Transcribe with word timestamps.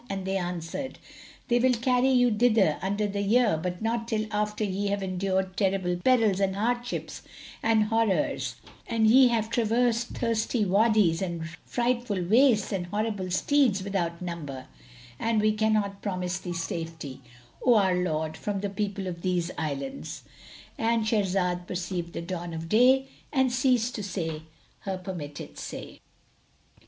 and 0.09 0.25
they 0.25 0.35
answered, 0.35 0.97
"They 1.47 1.59
will 1.59 1.75
carry 1.75 2.09
you 2.09 2.31
thither 2.35 2.79
under 2.81 3.05
the 3.05 3.21
year, 3.21 3.59
but 3.61 3.83
not 3.83 4.07
till 4.07 4.25
after 4.31 4.63
ye 4.63 4.87
have 4.87 5.03
endured 5.03 5.55
terrible 5.55 5.95
perils 5.97 6.39
and 6.39 6.55
hardships 6.55 7.21
and 7.61 7.83
horrors 7.83 8.55
and 8.87 9.05
ye 9.05 9.27
have 9.27 9.51
traversed 9.51 10.17
thirsty 10.17 10.65
Wadys 10.65 11.21
and 11.21 11.47
frightful 11.67 12.19
wastes 12.23 12.71
and 12.71 12.87
horrible 12.87 13.29
steads 13.29 13.83
without 13.83 14.23
number; 14.23 14.65
and 15.19 15.39
we 15.39 15.53
cannot 15.53 16.01
promise 16.01 16.39
thee 16.39 16.51
safety, 16.51 17.21
O 17.63 17.75
our 17.75 17.93
lord, 17.93 18.35
from 18.35 18.61
the 18.61 18.71
people 18.71 19.05
of 19.05 19.21
these 19.21 19.51
islands,"—And 19.55 21.05
Shahrazad 21.05 21.67
perceived 21.67 22.13
the 22.13 22.23
dawn 22.23 22.55
of 22.55 22.67
day 22.67 23.07
and 23.31 23.51
ceased 23.53 23.93
to 23.93 24.01
say 24.03 24.41
her 24.79 24.97
permitted 24.97 25.59
say. 25.59 25.99